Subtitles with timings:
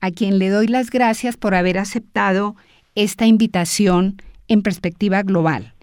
[0.00, 2.56] a quien le doy las gracias por haber aceptado
[2.94, 5.74] esta invitación en Perspectiva Global.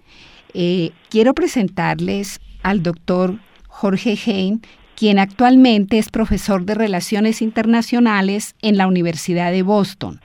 [0.54, 4.60] Eh, quiero presentarles al doctor Jorge Heine,
[4.96, 10.20] quien actualmente es profesor de Relaciones Internacionales en la Universidad de Boston.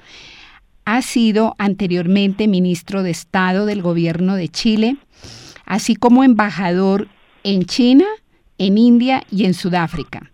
[0.85, 4.97] Ha sido anteriormente ministro de Estado del Gobierno de Chile,
[5.65, 7.07] así como embajador
[7.43, 8.05] en China,
[8.57, 10.32] en India y en Sudáfrica.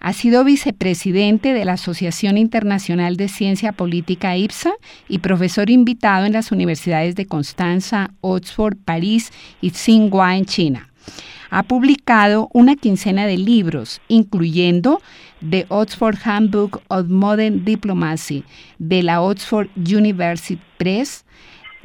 [0.00, 4.72] Ha sido vicepresidente de la Asociación Internacional de Ciencia Política IPSA
[5.08, 10.90] y profesor invitado en las universidades de Constanza, Oxford, París y Tsinghua en China.
[11.50, 15.00] Ha publicado una quincena de libros, incluyendo
[15.48, 18.44] The Oxford Handbook of Modern Diplomacy
[18.78, 21.24] de la Oxford University Press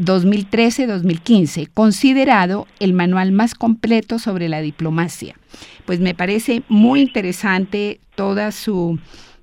[0.03, 5.35] 2013-2015, considerado el manual más completo sobre la diplomacia.
[5.85, 8.99] Pues me parece muy interesante toda su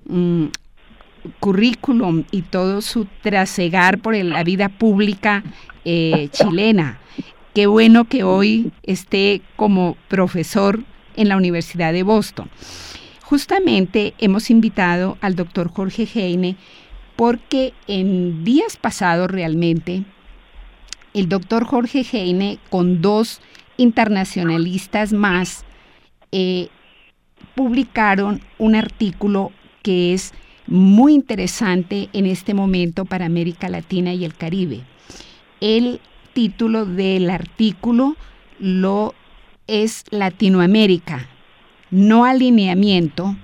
[0.06, 0.47] mm,
[1.41, 5.42] currículum y todo su trasegar por la vida pública
[5.85, 6.98] eh, chilena.
[7.55, 10.85] Qué bueno que hoy esté como profesor
[11.17, 12.48] en la Universidad de Boston.
[13.23, 16.57] Justamente hemos invitado al doctor Jorge Heine
[17.17, 20.05] porque en días pasados realmente
[21.14, 23.41] el doctor Jorge Heine con dos
[23.77, 25.64] internacionalistas más
[26.33, 26.69] eh,
[27.55, 29.52] publicaron un artículo
[29.83, 30.33] que es
[30.67, 34.83] muy interesante en este momento para América Latina y el Caribe.
[35.61, 36.01] El
[36.35, 38.17] título del artículo
[38.58, 39.14] lo
[39.67, 41.29] es Latinoamérica,
[41.91, 43.36] no alineamiento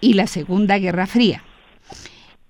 [0.00, 1.44] y la Segunda Guerra Fría.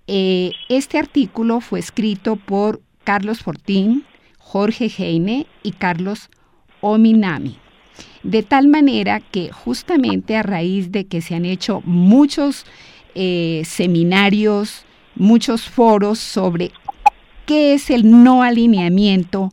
[0.07, 4.05] Eh, este artículo fue escrito por Carlos Fortín,
[4.39, 6.31] Jorge Heine y Carlos
[6.81, 7.59] Ominami.
[8.23, 12.67] De tal manera que justamente a raíz de que se han hecho muchos
[13.15, 14.85] eh, seminarios,
[15.15, 16.73] muchos foros sobre
[17.47, 19.51] qué es el no alineamiento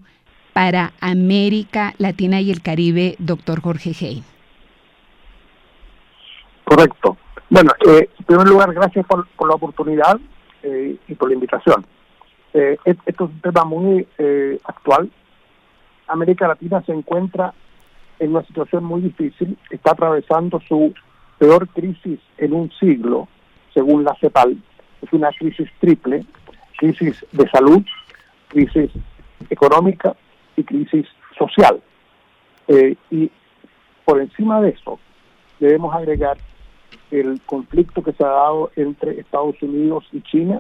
[0.54, 4.24] para América Latina y el Caribe, doctor Jorge Heine.
[6.64, 7.18] Correcto.
[7.50, 10.20] Bueno, eh, en primer lugar, gracias por, la oportunidad
[10.64, 11.86] eh, y por la invitación.
[12.60, 15.12] Eh, esto es un tema muy eh, actual.
[16.08, 17.54] América Latina se encuentra
[18.18, 20.92] en una situación muy difícil, está atravesando su
[21.38, 23.28] peor crisis en un siglo,
[23.76, 24.58] según la CEPAL.
[25.04, 26.26] Es una crisis triple,
[26.80, 27.86] crisis de salud,
[28.48, 28.90] crisis
[29.52, 30.16] económica
[30.56, 31.06] y crisis
[31.38, 31.80] social.
[33.12, 33.32] y
[34.04, 35.00] por encima de eso,
[35.60, 36.38] debemos agregar
[37.12, 40.60] el conflicto que se ha dado entre Estados Unidos y China,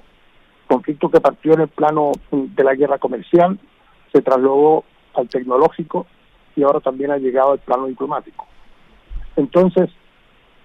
[0.67, 3.59] conflicto que partió en el plano de la guerra comercial,
[4.11, 4.83] se trasladó
[5.13, 6.05] al tecnológico
[6.55, 8.45] y ahora también ha llegado al plano diplomático.
[9.35, 9.89] Entonces,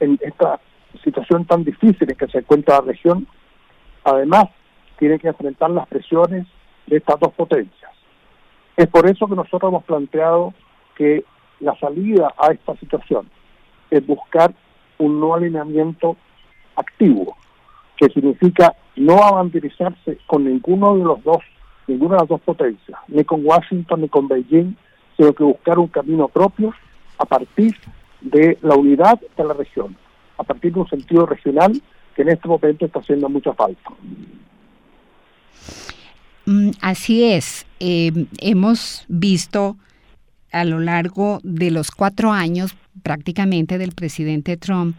[0.00, 0.60] en esta
[1.02, 3.26] situación tan difícil en que se encuentra la región,
[4.04, 4.46] además
[4.98, 6.46] tiene que enfrentar las presiones
[6.86, 7.92] de estas dos potencias.
[8.76, 10.54] Es por eso que nosotros hemos planteado
[10.96, 11.24] que
[11.60, 13.30] la salida a esta situación
[13.90, 14.54] es buscar
[14.98, 16.16] un no alineamiento
[16.76, 17.36] activo,
[18.02, 21.38] que significa no avanzarse con ninguno de los dos,
[21.86, 24.74] ninguna de las dos potencias, ni con Washington ni con Beijing,
[25.16, 26.74] sino que buscar un camino propio
[27.18, 27.76] a partir
[28.20, 29.96] de la unidad de la región,
[30.36, 31.80] a partir de un sentido regional
[32.16, 33.90] que en este momento está haciendo mucha falta.
[36.46, 37.66] Mm, así es.
[37.78, 39.76] Eh, hemos visto
[40.50, 42.74] a lo largo de los cuatro años
[43.04, 44.96] prácticamente del presidente Trump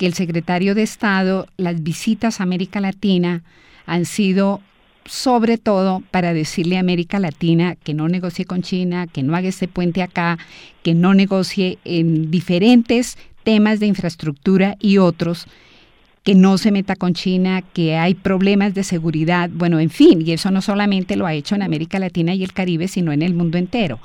[0.00, 3.42] que el secretario de Estado, las visitas a América Latina
[3.84, 4.62] han sido
[5.04, 9.48] sobre todo para decirle a América Latina que no negocie con China, que no haga
[9.48, 10.38] ese puente acá,
[10.82, 15.46] que no negocie en diferentes temas de infraestructura y otros
[16.22, 20.32] que no se meta con China, que hay problemas de seguridad, bueno, en fin, y
[20.32, 23.34] eso no solamente lo ha hecho en América Latina y el Caribe, sino en el
[23.34, 24.00] mundo entero.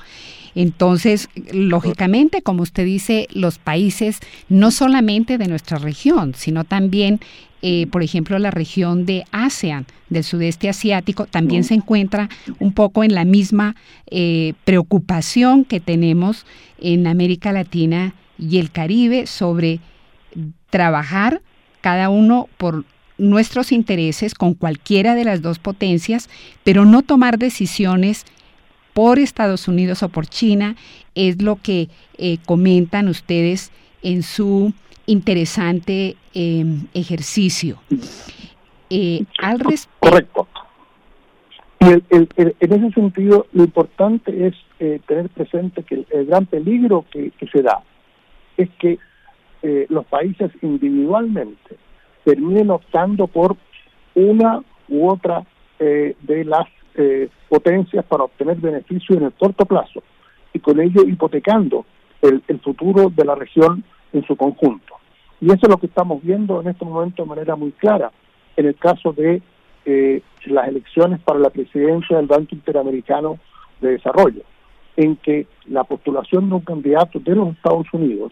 [0.55, 7.19] Entonces, lógicamente, como usted dice, los países no solamente de nuestra región, sino también,
[7.61, 12.29] eh, por ejemplo, la región de ASEAN, del sudeste asiático, también se encuentra
[12.59, 13.75] un poco en la misma
[14.09, 16.45] eh, preocupación que tenemos
[16.79, 19.79] en América Latina y el Caribe sobre
[20.69, 21.41] trabajar
[21.81, 22.85] cada uno por
[23.17, 26.29] nuestros intereses con cualquiera de las dos potencias,
[26.63, 28.25] pero no tomar decisiones
[28.95, 30.77] por Estados Unidos o por China,
[31.15, 34.71] es lo que eh, comentan ustedes en su
[35.05, 37.77] interesante em, ejercicio.
[38.89, 39.25] Eh,
[39.99, 40.47] Correcto.
[41.81, 47.33] Y en ese sentido, lo importante es eh, tener presente que el, gran peligro que,
[47.51, 47.83] se da
[48.55, 48.97] es que
[49.89, 51.75] los países individualmente
[52.23, 53.57] terminen optando por
[54.13, 55.43] una u otra
[55.79, 60.01] de las eh, potencias para obtener beneficios en el corto plazo
[60.53, 61.85] y con ello hipotecando
[62.21, 63.83] el, futuro de la región
[64.13, 64.95] en su conjunto.
[65.41, 68.11] Y eso es lo que estamos viendo en este momento de manera muy clara
[68.55, 69.41] en el caso de
[69.85, 73.37] eh, las elecciones para la presidencia del Banco Interamericano
[73.81, 74.43] de Desarrollo,
[74.95, 78.31] en que la postulación de un candidato de los Estados Unidos,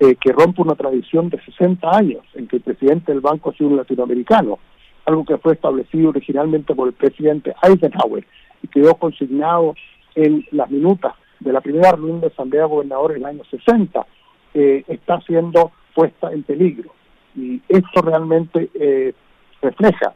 [0.00, 3.54] eh, que rompe una tradición de 60 años, en que el presidente del banco ha
[3.54, 4.58] sido un latinoamericano,
[5.06, 8.24] algo que fue establecido originalmente por el presidente Eisenhower
[8.62, 9.74] y quedó consignado
[10.14, 14.06] en las minutas de la primera reunión de Asamblea de Gobernadores en el año 60,
[14.54, 16.92] eh, está siendo puesta en peligro.
[17.34, 19.14] Y esto realmente eh,
[19.60, 20.14] refleja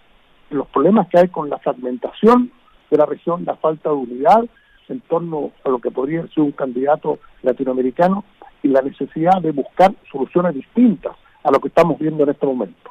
[0.50, 2.52] los problemas que hay con la fragmentación
[2.90, 4.44] de la región, la falta de unidad
[4.88, 8.24] en torno a lo que podría ser un candidato latinoamericano
[8.62, 12.90] y la necesidad de buscar soluciones distintas a lo que estamos viendo en este momento.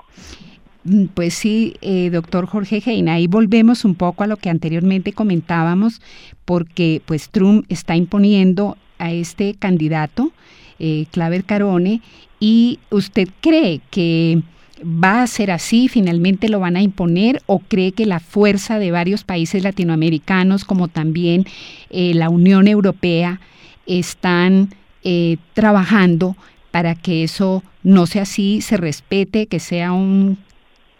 [0.85, 5.13] Mm, pues sí, eh, doctor Jorge Heina, ahí volvemos un poco a lo que anteriormente
[5.13, 5.99] comentábamos,
[6.45, 10.31] porque pues Trump está imponiendo a este candidato,
[10.77, 12.01] eh, Claver Carone,
[12.39, 14.43] y usted cree que
[14.83, 18.91] va a ser así, finalmente lo van a imponer, o cree que la fuerza de
[18.91, 21.45] varios países latinoamericanos, como también
[21.89, 23.39] eh, la Unión Europea,
[23.87, 24.69] están
[25.53, 26.35] trabajando
[26.71, 30.39] para que eso no sea así, se respete, que sea un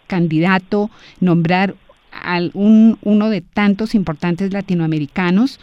[0.06, 1.74] candidato, nombrar
[2.12, 5.60] a un, uno de tantos importantes latinoamericanos?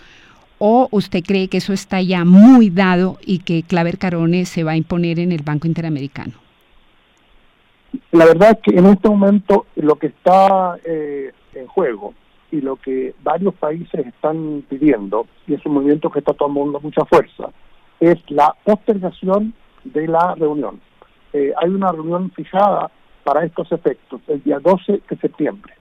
[0.59, 4.71] ¿O usted cree que eso está ya muy dado y que Claver Carone se va
[4.71, 6.33] a imponer en el Banco Interamericano?
[8.11, 12.13] La verdad es que en este momento lo que está eh, en juego
[12.51, 17.03] y lo que varios países están pidiendo, y es un movimiento que está tomando mucha
[17.05, 17.49] fuerza,
[17.99, 19.53] es la postergación
[19.83, 20.79] de la reunión.
[21.33, 22.91] Eh, hay una reunión fijada
[23.23, 25.73] para estos efectos el día 12 de septiembre.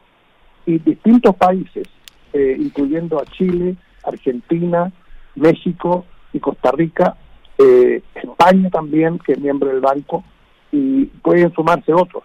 [0.67, 1.89] Y distintos países,
[2.33, 4.93] eh, incluyendo a Chile, Argentina,
[5.35, 7.17] México y Costa Rica,
[7.59, 10.25] eh, España también, que es miembro del banco,
[10.71, 12.25] y pueden sumarse otros,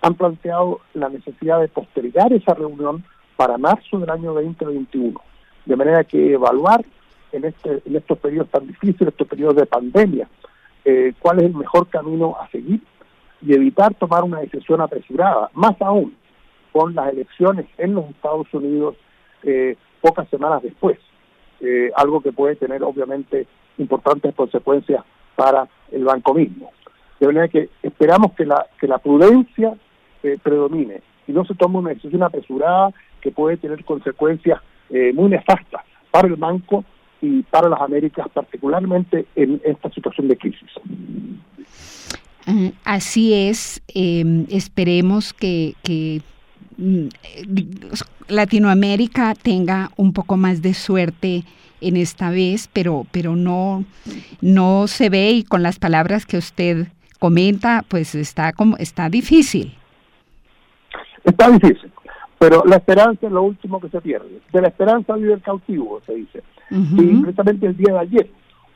[0.00, 3.04] han planteado la necesidad de postergar esa reunión
[3.36, 5.20] para marzo del año 2021,
[5.64, 6.84] de manera que evaluar
[7.32, 10.28] en, este, en estos periodos tan difíciles, estos periodos de pandemia,
[10.84, 12.80] eh, cuál es el mejor camino a seguir
[13.46, 16.16] y evitar tomar una decisión apresurada, más aún
[16.72, 18.96] con las elecciones en los Estados Unidos
[19.42, 20.98] eh, pocas semanas después,
[21.60, 23.46] eh, algo que puede tener obviamente
[23.78, 25.04] importantes consecuencias
[25.36, 26.72] para el banco mismo.
[27.20, 29.74] De manera que esperamos que la, que la prudencia
[30.22, 34.60] eh, predomine y no se tome una decisión apresurada que puede tener consecuencias
[35.14, 36.84] muy nefastas para el banco
[37.20, 40.70] y para las Américas, particularmente en esta situación de crisis.
[42.84, 45.74] Así es, em, esperemos que,
[46.76, 47.06] mm,
[48.28, 51.44] Latinoamérica tenga un poco más de suerte
[51.80, 53.84] en esta vez, pero, pero no,
[54.40, 59.74] no se ve y con las palabras que usted comenta, pues está como está difícil.
[61.22, 61.90] Está difícil,
[62.38, 64.40] pero la esperanza es lo último que se pierde.
[64.52, 66.42] De la esperanza vive el cautivo, se dice.
[66.70, 68.30] Y precisamente el día de ayer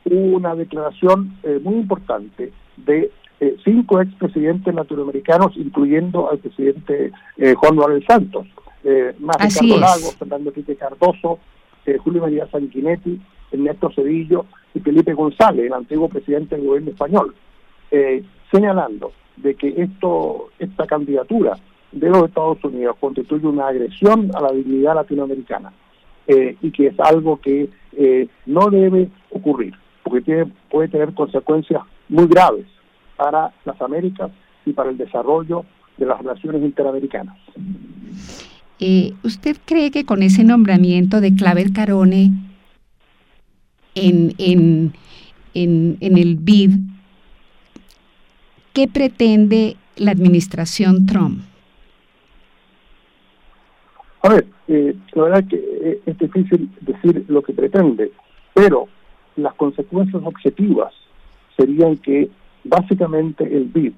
[0.05, 7.53] hubo una declaración eh, muy importante de eh, cinco expresidentes latinoamericanos, incluyendo al presidente eh,
[7.55, 8.47] Juan Manuel Santos,
[8.83, 11.39] eh, más Ricardo Lago, Fernando Enrique Cardoso,
[11.85, 13.19] eh, Julio María Sanguinetti,
[13.51, 17.33] Ernesto Cedillo y Felipe González, el antiguo presidente del gobierno español,
[18.51, 21.57] señalando de que esto esta candidatura
[21.91, 25.73] de los Estados Unidos constituye una agresión a la dignidad latinoamericana
[26.27, 27.67] y que es algo que
[28.45, 32.67] no debe ocurrir, porque tiene, puede tener consecuencias muy graves
[33.19, 34.31] para las Américas
[34.65, 35.65] y para el desarrollo
[35.97, 37.35] de las relaciones interamericanas.
[38.79, 42.31] Eh, ¿Usted cree que con ese nombramiento de Claver Carone
[43.93, 44.93] en, en,
[45.53, 46.71] en, en el BID,
[48.71, 51.41] qué pretende la administración Trump?
[54.21, 58.13] A ver, eh, la verdad que eh, es difícil decir lo que pretende,
[58.53, 58.87] pero
[59.35, 60.93] las consecuencias objetivas
[61.57, 62.29] serían que
[62.63, 63.93] básicamente el BID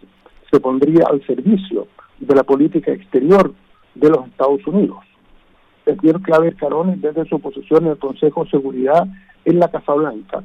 [0.51, 1.87] se pondría al servicio
[2.19, 3.53] de la política exterior
[3.95, 4.99] de los Estados Unidos.
[5.85, 9.07] El señor Claver Carone, desde su posición en el Consejo de Seguridad
[9.45, 10.43] en la Casa Blanca,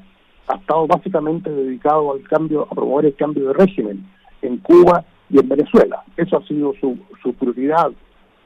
[0.48, 4.06] ha estado básicamente dedicado al cambio, a promover el cambio de régimen
[4.42, 6.02] en Cuba y en Venezuela.
[6.16, 7.90] Eso ha sido su, su prioridad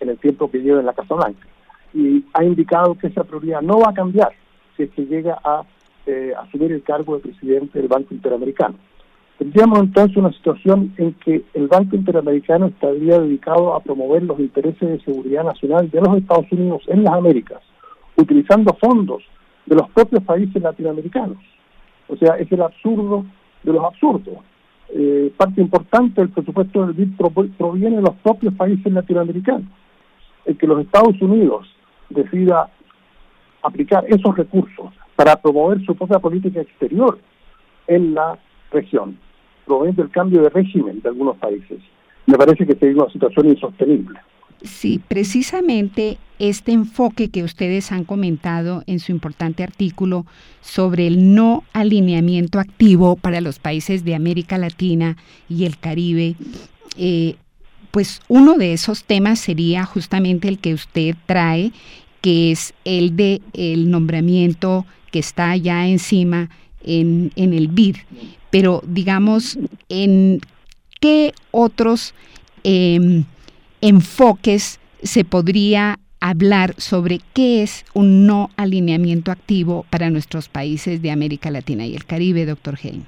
[0.00, 1.46] en el tiempo que lleva en la Casa Blanca.
[1.92, 4.32] Y ha indicado que esa prioridad no va a cambiar
[4.76, 5.62] si es que llega a
[6.06, 8.76] eh, asumir el cargo de presidente del Banco Interamericano.
[9.40, 14.86] Tendríamos entonces una situación en que el Banco Interamericano estaría dedicado a promover los intereses
[14.86, 17.62] de seguridad nacional de los Estados Unidos en las Américas,
[18.16, 19.22] utilizando fondos
[19.64, 21.38] de los propios países latinoamericanos.
[22.08, 23.24] O sea, es el absurdo
[23.62, 24.34] de los absurdos.
[24.90, 27.16] Eh, parte importante del presupuesto del BID
[27.56, 29.70] proviene de los propios países latinoamericanos.
[30.44, 31.66] El que los Estados Unidos
[32.10, 32.68] decida
[33.62, 37.18] aplicar esos recursos para promover su propia política exterior
[37.86, 38.38] en la
[38.70, 39.16] región,
[39.66, 41.78] promoviendo el cambio de régimen de algunos países,
[42.26, 44.18] me parece que sería una situación insostenible.
[44.62, 50.26] Sí, precisamente este enfoque que ustedes han comentado en su importante artículo
[50.60, 55.16] sobre el no alineamiento activo para los países de América Latina
[55.48, 56.34] y el Caribe,
[56.98, 57.36] eh,
[57.90, 61.72] pues uno de esos temas sería justamente el que usted trae,
[62.20, 66.50] que es el de el nombramiento que está ya encima
[66.84, 67.96] en, en el BID.
[68.50, 69.58] Pero digamos,
[69.88, 70.40] ¿en
[71.00, 72.14] qué otros
[72.64, 73.24] em,
[73.80, 81.10] enfoques se podría hablar sobre qué es un no alineamiento activo para nuestros países de
[81.10, 83.06] América Latina y el Caribe, doctor Hein?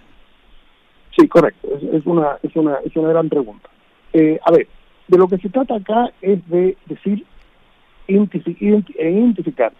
[1.18, 1.68] Sí, correcto.
[1.92, 3.68] Es, una, es, una, es una gran pregunta.
[4.14, 4.66] Eh, a ver,
[5.08, 7.26] de lo que se trata acá es de decir,
[8.08, 9.72] identificar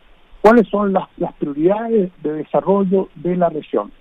[0.43, 1.09] cuáles son las,
[1.39, 3.93] prioridades de desarrollo de la región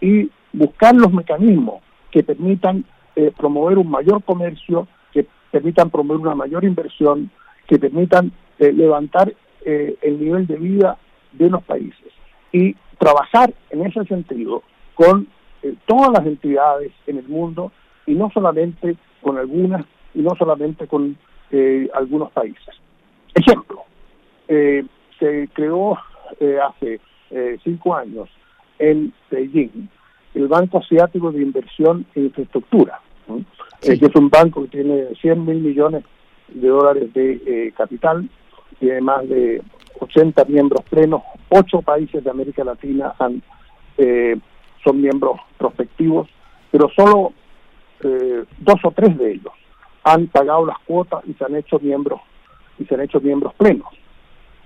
[0.00, 2.84] y buscar los mecanismos que permitan
[3.16, 7.30] eh, promover un mayor comercio, que permitan promover una mayor inversión,
[7.66, 10.98] que permitan eh, levantar eh, el nivel de vida
[11.32, 12.12] de los países
[12.52, 14.62] y trabajar en ese sentido
[14.94, 15.26] con
[15.86, 17.72] todas las entidades en el mundo
[18.06, 21.16] y no solamente con algunas y no solamente con
[21.94, 22.74] algunos países.
[23.34, 23.84] Ejemplo,
[25.18, 25.98] se creó
[26.40, 28.28] eh, hace eh, cinco años
[28.78, 29.88] en Beijing
[30.34, 33.00] el Banco Asiático de Inversión e Infraestructura,
[33.82, 36.04] eh, que es un banco que tiene 100 mil millones
[36.48, 38.28] de dólares de capital,
[38.78, 39.60] tiene más de
[39.98, 43.42] 80 miembros plenos, ocho países de América Latina han,
[44.84, 46.28] son miembros prospectivos,
[46.70, 47.32] pero solo
[48.00, 49.52] dos o tres de ellos
[50.04, 52.20] han pagado las cuotas y se han hecho miembros
[52.78, 53.97] y se han hecho miembros plenos.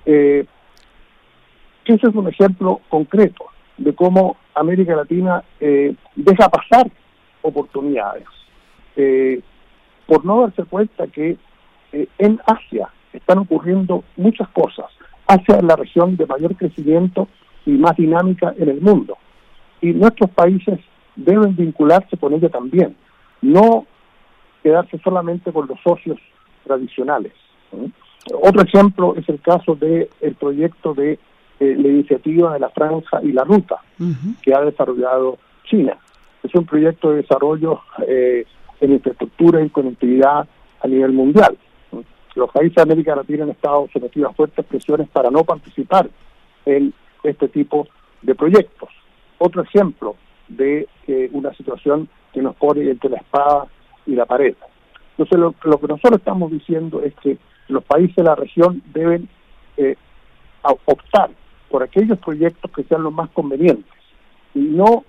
[0.07, 0.45] Eh,
[1.85, 6.91] ese es un ejemplo concreto de cómo América Latina eh, deja pasar
[7.43, 8.27] oportunidades
[8.97, 9.41] eh,
[10.07, 11.37] por no darse cuenta que
[11.93, 14.87] eh, en Asia están ocurriendo muchas cosas.
[15.27, 17.29] Asia es la región de mayor crecimiento
[17.67, 19.17] y más dinámica en el mundo.
[19.81, 20.79] Y nuestros países
[21.17, 22.97] deben vincularse con ella también,
[23.41, 23.87] no
[24.63, 26.19] quedarse solamente con los socios
[26.65, 27.33] tradicionales.
[28.31, 31.19] Otro ejemplo es el caso del el proyecto de
[31.61, 33.81] eh, la iniciativa de la franja y la ruta
[34.43, 35.97] que ha desarrollado China.
[36.43, 38.45] Es un proyecto de desarrollo eh,
[38.81, 40.47] en infraestructura y conectividad
[40.81, 41.57] a nivel mundial.
[42.35, 46.09] Los países de América Latina han estado sometidos a fuertes presiones para no participar
[46.65, 47.87] en este tipo
[48.23, 48.89] de proyectos.
[49.39, 50.17] Otro ejemplo
[50.49, 53.67] de eh, una situación que nos pone entre la espada
[54.07, 54.55] y la pared.
[55.13, 57.39] Entonces, lo, lo que nosotros estamos diciendo es que
[57.73, 59.29] los países de la región deben
[59.77, 59.97] eh,
[60.85, 61.31] optar
[61.71, 63.93] por aquellos proyectos que sean los más convenientes
[64.55, 65.05] y no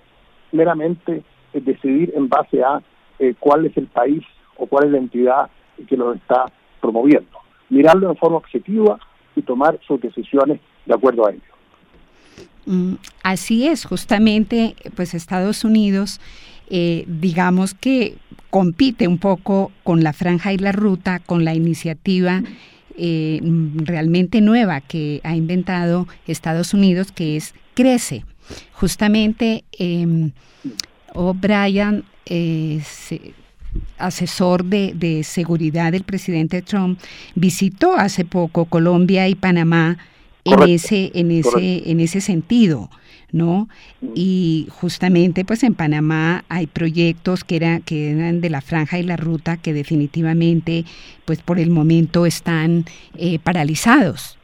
[0.52, 2.82] meramente eh, decidir en base a
[3.18, 4.22] eh, cuál es el país
[4.56, 5.50] o cuál es la entidad
[5.88, 6.46] que los está
[6.80, 7.38] promoviendo.
[7.68, 8.98] Mirarlo de forma objetiva
[9.36, 11.42] y tomar sus decisiones de acuerdo a ello.
[12.66, 16.20] Mm, así es, justamente, pues Estados Unidos,
[16.68, 18.16] digamos que
[18.50, 22.42] compite un poco con la franja y la ruta, con la iniciativa
[22.96, 23.40] eh,
[23.74, 28.24] realmente nueva que ha inventado Estados Unidos, que es Crece.
[28.72, 30.30] Justamente eh,
[31.14, 32.80] O'Brien eh,
[33.98, 37.00] asesor de, seguridad del presidente Trump,
[37.34, 39.98] visitó hace poco Colombia y Panamá
[40.44, 42.88] en ese, en ese, en ese sentido.
[43.34, 43.68] ¿No?
[44.14, 49.02] Y justamente pues en Panamá hay proyectos que, era, que eran de la franja y
[49.02, 50.84] la ruta que definitivamente
[51.24, 52.84] pues por el momento están
[53.18, 54.38] eh, paralizados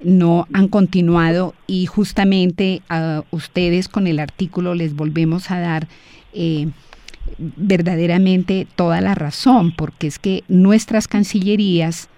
[0.00, 5.88] no han continuado y justamente a ustedes con el artículo les volvemos a dar
[6.32, 6.68] eh,
[7.56, 12.08] verdaderamente toda la razón, porque es que nuestras cancillerías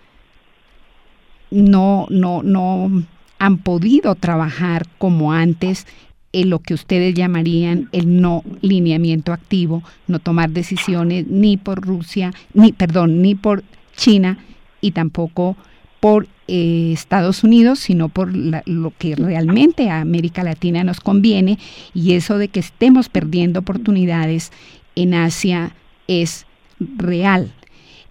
[1.50, 3.02] no, no, no
[3.40, 5.86] han podido trabajar como antes
[6.32, 12.32] en lo que ustedes llamarían el no lineamiento activo, no tomar decisiones ni por Rusia,
[12.54, 13.64] ni, perdón, ni por
[13.96, 14.38] China
[14.80, 15.56] y tampoco
[15.98, 21.58] por eh, Estados Unidos, sino por lo que realmente a América Latina nos conviene
[21.94, 24.50] y eso de que estemos perdiendo oportunidades
[24.96, 25.72] en Asia
[26.08, 26.46] es
[26.78, 27.52] real.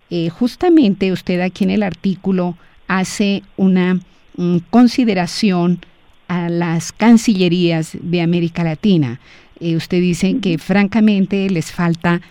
[0.10, 2.58] Eh, justamente usted aquí en el artículo
[2.88, 4.00] hace una
[4.38, 5.80] mm, consideración
[6.30, 9.20] a las cancillerías de América Latina.
[9.60, 12.22] Eh, usted dice que francamente les falta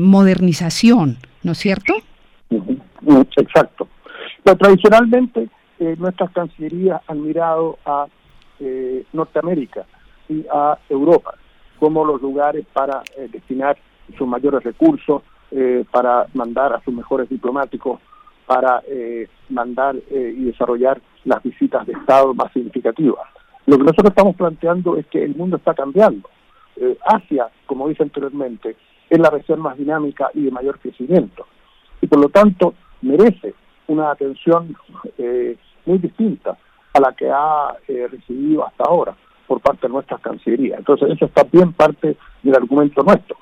[0.00, 1.94] modernización, ¿no es cierto?
[3.36, 3.88] Exacto.
[4.42, 5.48] Pero tradicionalmente
[5.78, 8.06] eh, nuestras cancillerías han mirado a
[8.60, 9.86] eh, Norteamérica
[10.28, 11.34] y a Europa
[11.78, 13.76] como los lugares para eh, destinar
[14.16, 15.22] sus mayores recursos,
[15.92, 18.00] para mandar a sus mejores diplomáticos,
[18.44, 18.82] para
[19.48, 23.26] mandar y desarrollar las visitas de Estado más significativas.
[23.66, 26.28] Lo que nosotros estamos planteando es que el mundo está cambiando.
[27.06, 28.76] Asia, como dije anteriormente,
[29.08, 31.46] es la región más dinámica y de mayor crecimiento.
[32.00, 33.54] Y por lo tanto merece
[33.86, 34.76] una atención
[35.18, 36.56] eh, muy distinta
[36.92, 39.14] a la que ha eh, recibido hasta ahora
[39.46, 40.78] por parte de nuestras cancillerías.
[40.78, 43.36] Entonces, eso está bien parte del argumento nuestro,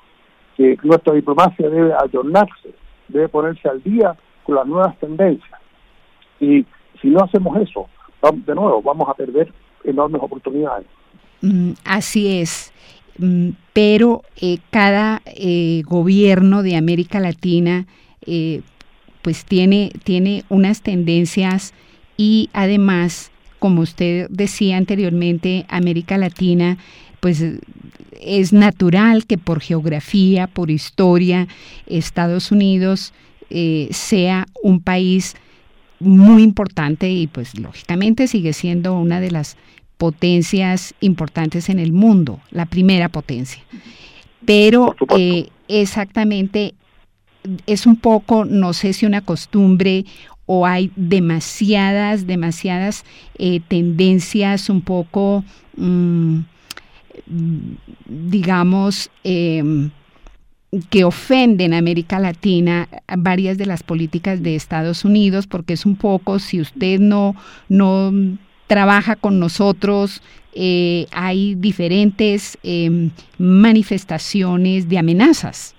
[0.57, 2.73] que nuestra diplomacia debe ayornarse,
[3.07, 5.59] debe ponerse al día con las nuevas tendencias.
[6.39, 6.65] Y
[7.03, 7.87] si no hacemos eso,
[8.31, 10.87] de nuevo, vamos a perder enormes oportunidades.
[11.41, 12.73] Mm, así es.
[13.19, 15.21] Mm, pero eh, cada
[15.85, 17.85] gobierno de América Latina
[19.21, 21.73] pues tiene, tiene unas tendencias
[22.17, 26.77] y además, como usted decía anteriormente, América Latina,
[27.19, 27.43] pues
[28.21, 31.47] es natural que por geografía, por historia,
[31.87, 33.13] Estados Unidos
[33.49, 35.35] eh, sea un país
[36.03, 39.57] muy importante y pues lógicamente sigue siendo una de las
[39.97, 43.63] potencias importantes en el mundo, la primera potencia.
[44.45, 46.73] Pero eh, exactamente
[47.65, 50.05] es un poco, no sé si una costumbre
[50.45, 53.05] o hay demasiadas, demasiadas
[53.37, 55.43] eh, tendencias un poco,
[55.77, 56.39] mm,
[58.05, 59.91] digamos, em,
[60.89, 65.95] que ofenden a América Latina varias de las políticas de Estados Unidos, porque es un
[65.95, 67.35] poco, si usted no,
[67.69, 68.11] no
[68.67, 70.21] trabaja con nosotros,
[70.53, 75.75] eh, hay diferentes em, manifestaciones de amenazas.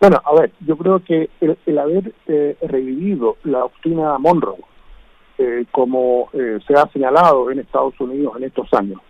[0.00, 4.58] Bueno, a ver, yo creo que el, haber eh, revivido la doctrina Monroe,
[5.38, 9.00] eh, como eh, se ha señalado en Estados Unidos en estos años,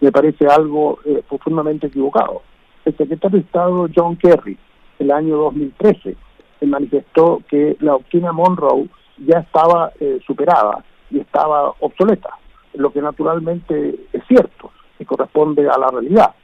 [0.00, 2.42] me parece algo profundamente equivocado.
[2.86, 4.56] El secretario de Estado John Kerry,
[4.98, 6.16] el año 2013,
[6.62, 9.92] manifestó que la doctrina Monroe ya estaba
[10.26, 12.30] superada y estaba obsoleta,
[12.74, 16.34] lo que naturalmente es cierto y corresponde a la realidad.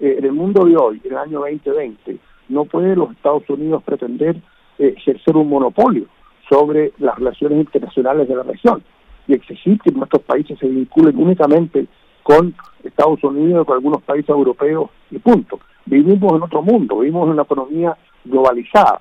[0.00, 4.36] en el mundo de hoy, en el año 2020, no puede los Estados Unidos pretender
[4.78, 6.06] eh, ejercer un monopolio
[6.48, 8.82] sobre las relaciones internacionales de la región
[9.26, 11.86] y exigir que nuestros países se vinculen únicamente
[12.22, 15.60] con Estados Unidos, con algunos países europeos y punto.
[15.86, 19.00] Vivimos en otro mundo, vivimos en una economía globalizada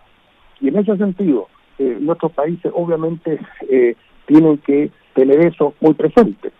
[0.59, 3.39] y en ese sentido eh, nuestros países obviamente
[3.69, 6.51] eh, tienen que tener eso muy presente.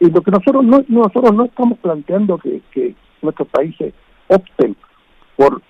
[0.00, 3.94] Y lo que nosotros no, nosotros no estamos planteando que, que nuestros países
[4.28, 4.76] opten
[5.36, 5.60] por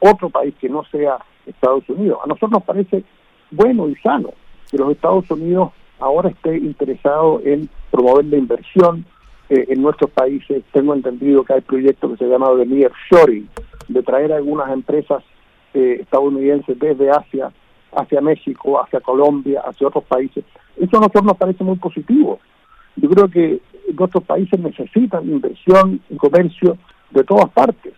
[0.00, 2.18] otro país que no sea Estados Unidos.
[2.24, 3.04] A nosotros nos parece
[3.50, 4.30] bueno y sano
[4.70, 9.04] que los Estados Unidos ahora esté interesado en promover la inversión
[9.48, 10.62] eh, en nuestros países.
[10.72, 13.48] Tengo entendido que hay proyectos que se llaman de nearshoring,
[13.88, 15.22] de traer algunas empresas
[15.74, 17.52] eh, estadounidenses desde Asia
[17.96, 20.44] hacia México, hacia Colombia, hacia otros países.
[20.76, 22.40] Eso a nosotros nos parece muy positivo.
[22.96, 23.60] Yo creo que
[23.98, 26.76] nuestros países necesitan inversión y comercio
[27.10, 27.94] de todas partes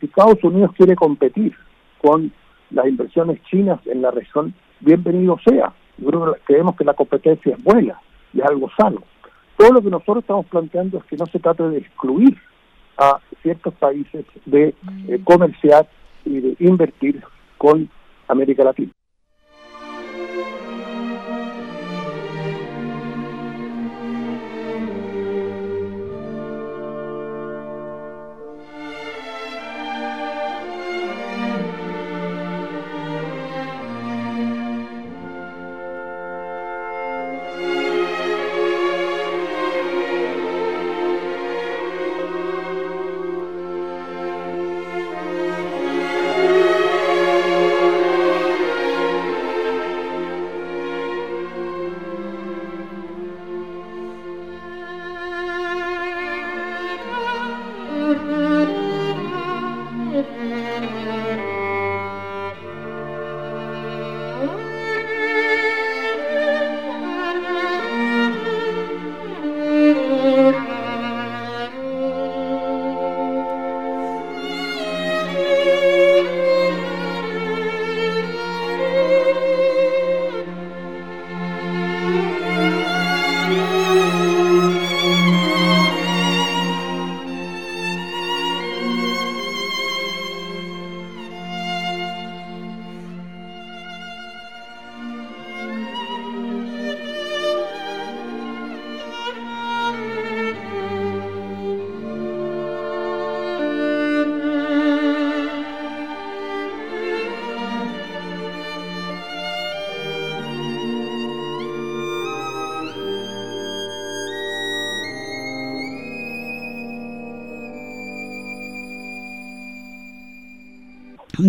[0.00, 1.54] si Estados Unidos quiere competir
[2.00, 2.32] con
[2.70, 5.72] las inversiones chinas en la región, bienvenido sea.
[6.44, 7.98] creemos que la competencia es buena
[8.32, 9.02] y es algo sano.
[9.56, 12.36] Todo lo que nosotros estamos planteando es que no se trate de excluir
[12.98, 14.74] a ciertos países de
[15.08, 15.88] eh, comerciar
[16.24, 17.22] y de invertir
[17.58, 17.88] con
[18.28, 18.92] América Latina.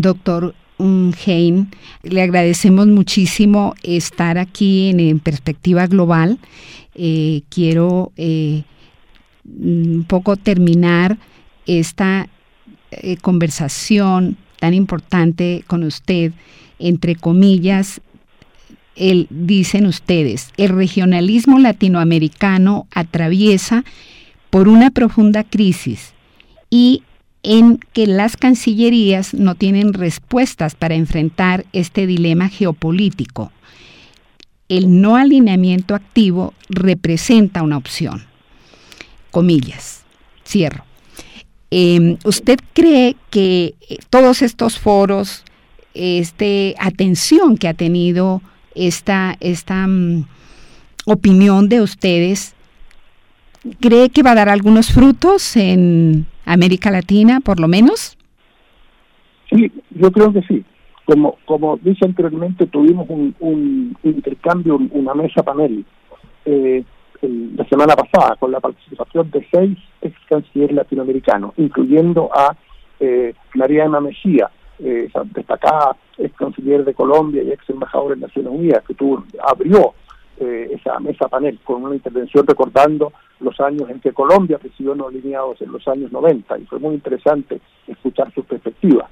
[0.05, 1.71] Doctor Hein,
[2.03, 6.37] le agradecemos muchísimo estar aquí en, Perspectiva Global.
[6.93, 8.63] Eh, quiero eh,
[9.45, 11.17] un poco terminar
[11.65, 12.27] esta
[12.91, 16.33] eh, conversación tan importante con usted,
[16.77, 18.01] entre comillas,
[18.97, 23.83] el, dicen ustedes, el regionalismo latinoamericano atraviesa
[24.49, 26.13] por una profunda crisis
[26.69, 27.03] y
[27.45, 33.51] en que las cancillerías no tienen respuestas para enfrentar este dilema geopolítico.
[34.67, 38.23] El no alineamiento activo representa una opción.
[39.29, 40.03] Comillas.
[40.43, 40.85] Cierro.
[41.69, 45.43] Em, ¿Usted cree que eh, todos estos foros,
[45.93, 48.41] este atención que ha tenido
[48.73, 50.25] esta, esta mm,
[51.05, 52.53] opinión de ustedes,
[53.79, 58.17] cree que va a dar algunos frutos en América Latina, por lo menos?
[59.49, 60.63] Sí, yo creo que sí.
[61.05, 65.85] Como, como dije anteriormente, tuvimos un, intercambio, una mesa panel
[66.45, 66.83] eh,
[67.21, 72.55] la semana pasada con la participación de seis ex cancilleres latinoamericanos, incluyendo a
[72.99, 78.51] eh, María Emma Mejía, eh, destacada ex canciller de Colombia y ex embajadora en Naciones
[78.51, 79.93] Unidas, que tuvo, abrió
[80.37, 85.07] eh, esa mesa panel con una intervención recordando los años en que Colombia recibió no
[85.07, 89.09] alineados en los años 90 y fue muy interesante escuchar su perspectiva.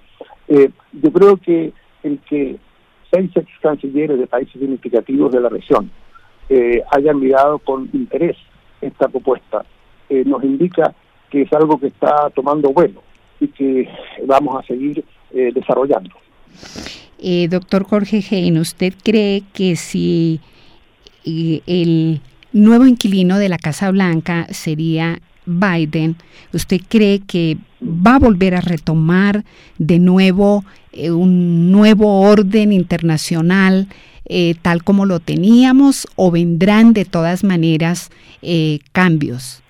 [0.49, 1.71] Eh, yo creo que
[2.03, 2.57] el que
[3.09, 5.89] seis ex cancilleres de países significativos de la región
[6.49, 8.35] eh, hayan mirado con interés
[8.81, 9.63] esta propuesta
[10.09, 10.93] nos indica
[11.31, 13.01] que es algo que está tomando vuelo
[13.39, 13.89] y que
[14.27, 16.11] vamos a seguir desarrollando.
[17.49, 20.39] doctor Jorge Hein, ¿usted cree que si
[21.25, 26.15] el nuevo inquilino de la Casa Blanca sería Biden,
[26.53, 29.43] ¿usted cree que va a volver a retomar
[29.77, 33.87] de nuevo eh, un nuevo orden internacional
[34.25, 38.09] eh, tal como lo teníamos o vendrán de todas maneras
[38.41, 39.61] eh, cambios?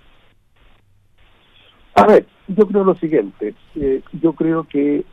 [1.95, 3.53] A ver, yo creo lo siguiente,
[4.21, 5.05] yo creo que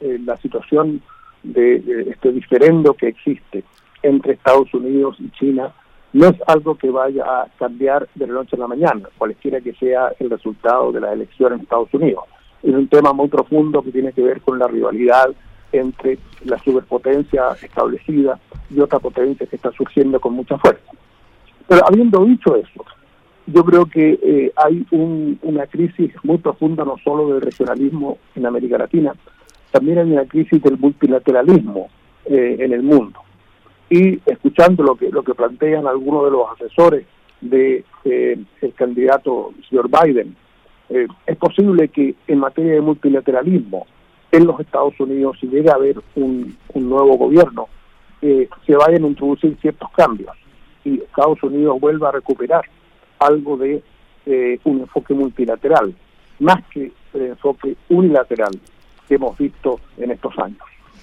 [0.00, 1.00] la situación
[1.42, 3.64] de, este diferendo que existe
[4.06, 5.72] entre Estados Unidos y China
[6.12, 9.74] no es algo que vaya a cambiar de la noche a la mañana, cualquiera que
[9.74, 12.24] sea el resultado de la elección en Estados Unidos.
[12.62, 15.28] Es un tema muy profundo que tiene que ver con la rivalidad
[15.72, 18.38] entre la superpotencia establecida
[18.70, 20.90] y otra potencia que está surgiendo con mucha fuerza.
[21.68, 22.84] Pero habiendo dicho eso,
[23.46, 28.78] yo creo que eh, hay una crisis muy profunda no solo del regionalismo en América
[28.78, 29.12] Latina,
[29.70, 31.90] también hay una crisis del multilateralismo
[32.24, 33.25] eh, en el mundo
[33.88, 37.06] y escuchando lo que lo que plantean algunos de los asesores
[37.40, 40.36] de eh, el candidato señor Biden
[40.88, 43.86] eh, es posible que en materia de multilateralismo
[44.32, 47.68] en los Estados Unidos si llega a haber un, nuevo gobierno
[48.22, 50.34] eh, se vayan a introducir ciertos cambios
[50.84, 52.64] y Estados Unidos vuelva a recuperar
[53.18, 53.82] algo de
[54.64, 55.94] un enfoque multilateral
[56.40, 58.50] más que el enfoque unilateral
[59.08, 60.58] que hemos visto en estos años.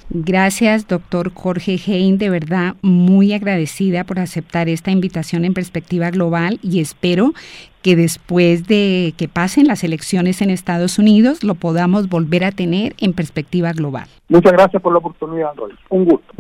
[0.09, 6.59] Gracias, doctor Jorge Hein, de verdad muy agradecida por aceptar esta invitación en perspectiva global
[6.61, 7.33] y espero
[7.81, 12.95] que después de que pasen las elecciones en Estados Unidos lo podamos volver a tener
[12.99, 14.07] en perspectiva global.
[14.29, 15.51] Muchas gracias por la oportunidad.
[15.89, 16.33] Un gusto.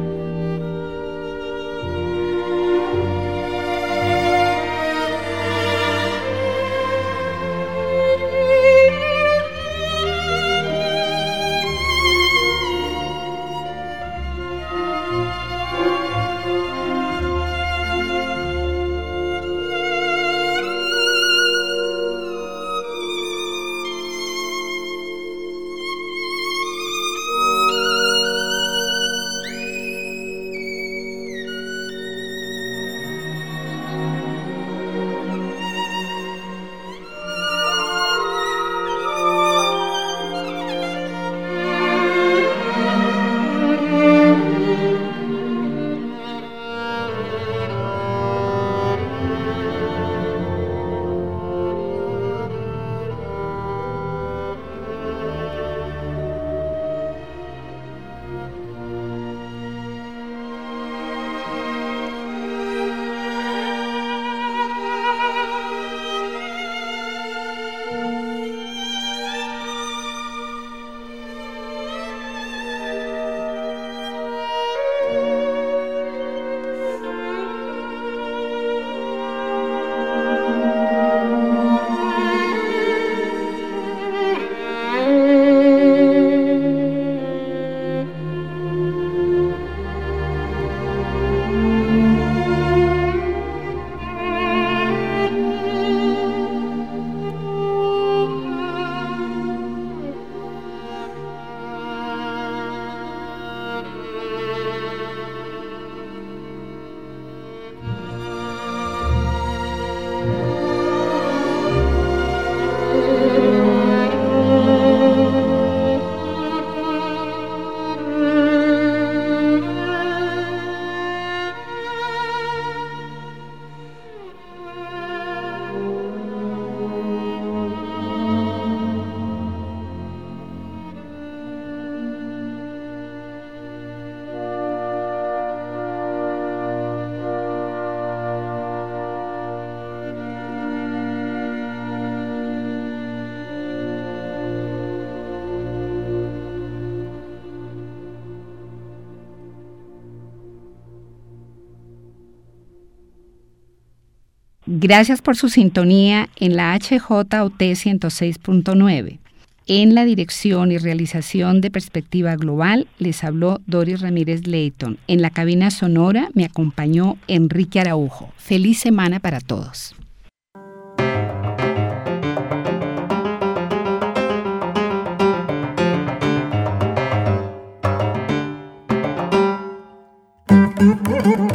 [154.83, 159.19] Gracias por su sintonía en la HJOT 106.9.
[159.65, 164.97] En la dirección y realización de Perspectiva Global les habló Doris Ramírez Leighton.
[165.07, 168.33] En la cabina sonora me acompañó Enrique Araujo.
[168.35, 169.95] Feliz semana para todos.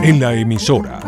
[0.03, 1.08] En la emisora